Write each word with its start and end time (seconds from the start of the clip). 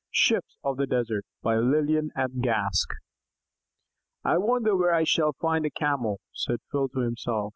SHIPS 0.09 0.57
OF 0.63 0.77
THE 0.77 0.87
DESERT 0.87 1.25
By 1.43 1.57
Lillian 1.57 2.09
M. 2.17 2.41
Gask 2.41 2.87
"I 4.23 4.39
wonder 4.39 4.75
where 4.75 4.95
I 4.95 5.03
shall 5.03 5.33
find 5.33 5.63
a 5.63 5.69
Camel," 5.69 6.19
said 6.33 6.57
Phil 6.71 6.89
to 6.95 7.01
himself. 7.01 7.49